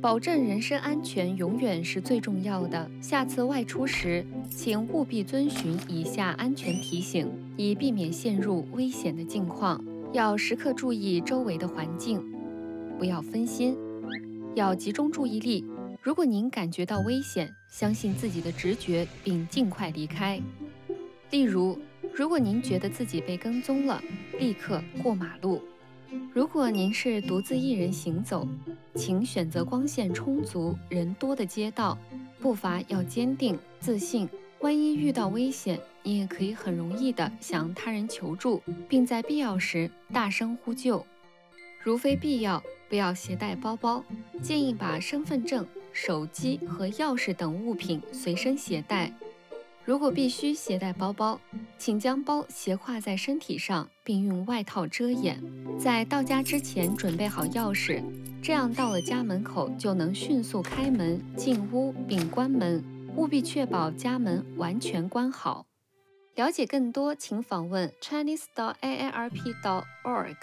[0.00, 2.88] 保证人身安全永远是最重要的。
[3.00, 9.84] 下次外出时，请务必遵循以下安全提醒，以避免陷入危险的境况。
[10.12, 12.24] 要时刻注意周围的环境，
[12.96, 13.76] 不要分心，
[14.54, 15.66] 要集中注意力。
[16.00, 20.40] 如果您感觉到危险，相信自己的直觉，并尽快离开。
[21.32, 21.76] 例如，
[22.14, 24.00] 如果您觉得自己被跟踪了，
[24.38, 25.60] 立刻过马路。
[26.32, 28.46] 如果您是独自一人行走，
[28.94, 31.98] 请选择光线充足、人多的街道，
[32.40, 34.28] 步伐要坚定、自信。
[34.60, 41.04] 万一遇到危险，你也可以很容易地向他人求助，并在必要时大声呼救。
[41.80, 44.04] 如非必要，不要携带包包，
[44.42, 49.12] 建议把身份证、手机和钥匙等物品随身携带。
[49.84, 51.40] 如果必须携带包包，
[51.78, 55.42] 请将包斜挎在身体上，并用外套遮掩。
[55.78, 58.02] 在到家之前准备好钥匙，
[58.42, 62.84] 这样到了家门口就能迅速开门进屋并关门。
[63.16, 65.64] 务必确保家门完全关好。
[66.34, 70.36] 了解更多，请访问 chinese.aarp.org。